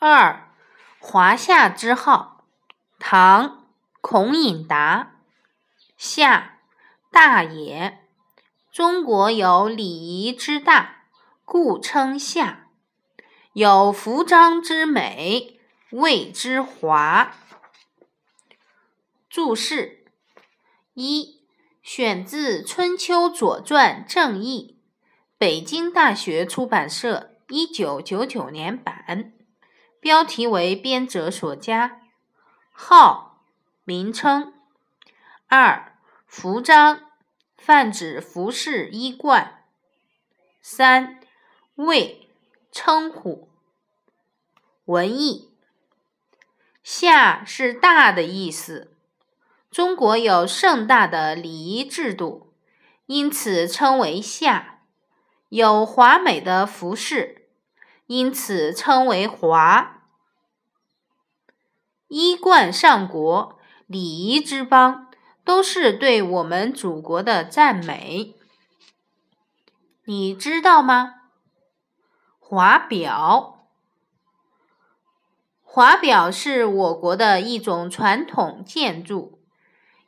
[0.00, 0.52] 二，
[1.00, 2.44] 华夏之号，
[3.00, 3.66] 唐，
[4.00, 5.16] 孔颖达。
[5.96, 6.60] 夏，
[7.10, 8.06] 大也。
[8.70, 11.06] 中国有礼仪之大，
[11.44, 12.68] 故称夏；
[13.54, 15.58] 有服装之美，
[15.90, 17.34] 谓之华。
[19.28, 20.04] 注释
[20.94, 21.40] 一，
[21.82, 24.78] 选自《春秋左传正义》，
[25.36, 29.32] 北京大学出版社一九九九年版。
[30.00, 32.00] 标题为编者所加。
[32.72, 33.42] 号，
[33.84, 34.54] 名称。
[35.48, 37.00] 二，服章，
[37.56, 39.64] 泛指服饰、衣冠。
[40.60, 41.20] 三，
[41.74, 42.28] 谓，
[42.70, 43.48] 称呼。
[44.84, 45.50] 文艺，
[46.82, 48.94] 夏是大的意思。
[49.70, 52.54] 中国有盛大的礼仪制度，
[53.06, 54.80] 因此称为夏；
[55.50, 57.37] 有华美的服饰。
[58.08, 60.02] 因此称为华。
[62.08, 65.08] 衣冠上国，礼仪之邦，
[65.44, 68.34] 都是对我们祖国的赞美。
[70.04, 71.16] 你知道吗？
[72.38, 73.66] 华表，
[75.62, 79.38] 华表是我国的一种传统建筑，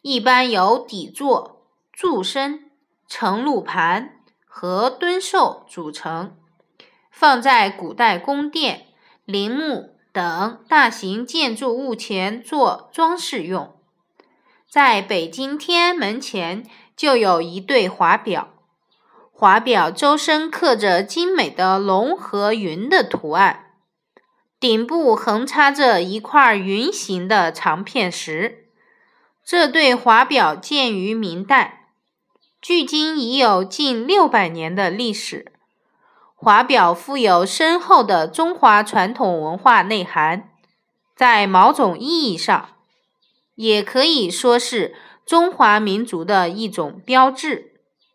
[0.00, 2.70] 一般由底座、柱身、
[3.06, 6.38] 承露盘和墩兽组成。
[7.10, 8.86] 放在古代宫殿、
[9.24, 13.76] 陵墓等大型建筑物前做装饰用。
[14.68, 16.64] 在北京天安门前
[16.96, 18.54] 就有一对华表，
[19.32, 23.72] 华表周身刻着精美的龙和云的图案，
[24.60, 28.68] 顶部横插着一块云形的长片石。
[29.44, 31.88] 这对华表建于明代，
[32.60, 35.52] 距今已有近六百年的历史。
[36.42, 40.48] 华表富有深厚的中华传统文化内涵，
[41.14, 42.70] 在某种意义上，
[43.56, 44.96] 也可以说是
[45.26, 47.69] 中华民族的一种标志。